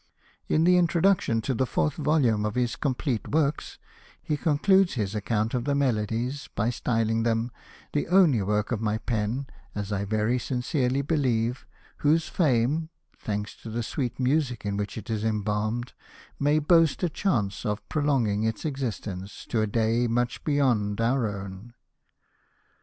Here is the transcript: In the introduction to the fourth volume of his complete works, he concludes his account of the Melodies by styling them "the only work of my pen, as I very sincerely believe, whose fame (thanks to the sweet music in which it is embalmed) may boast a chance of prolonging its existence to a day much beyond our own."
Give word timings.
In 0.47 0.63
the 0.63 0.77
introduction 0.77 1.41
to 1.41 1.53
the 1.53 1.67
fourth 1.67 1.93
volume 1.93 2.43
of 2.43 2.55
his 2.55 2.75
complete 2.75 3.27
works, 3.27 3.77
he 4.19 4.35
concludes 4.35 4.95
his 4.95 5.13
account 5.13 5.53
of 5.53 5.65
the 5.65 5.75
Melodies 5.75 6.49
by 6.55 6.71
styling 6.71 7.21
them 7.21 7.51
"the 7.93 8.07
only 8.07 8.41
work 8.41 8.71
of 8.71 8.81
my 8.81 8.97
pen, 8.97 9.45
as 9.75 9.91
I 9.91 10.05
very 10.05 10.39
sincerely 10.39 11.03
believe, 11.03 11.67
whose 11.97 12.27
fame 12.27 12.89
(thanks 13.15 13.55
to 13.57 13.69
the 13.69 13.83
sweet 13.83 14.19
music 14.19 14.65
in 14.65 14.75
which 14.75 14.97
it 14.97 15.11
is 15.11 15.23
embalmed) 15.23 15.93
may 16.39 16.57
boast 16.57 17.03
a 17.03 17.07
chance 17.09 17.63
of 17.63 17.87
prolonging 17.87 18.41
its 18.41 18.65
existence 18.65 19.45
to 19.49 19.61
a 19.61 19.67
day 19.67 20.07
much 20.07 20.43
beyond 20.43 20.99
our 20.99 21.27
own." 21.27 21.75